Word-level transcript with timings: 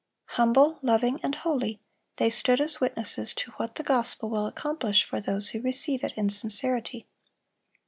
Humble, 0.29 0.79
loving, 0.81 1.19
and 1.21 1.35
holy, 1.35 1.79
they 2.15 2.31
stood 2.31 2.59
as 2.59 2.81
witnesses 2.81 3.35
to 3.35 3.51
what 3.57 3.75
the 3.75 3.83
gospel 3.83 4.31
will 4.31 4.47
accomplish 4.47 5.03
for 5.03 5.21
those 5.21 5.49
who 5.49 5.61
receive 5.61 6.03
it 6.03 6.13
in 6.17 6.31
sincerity. 6.31 7.05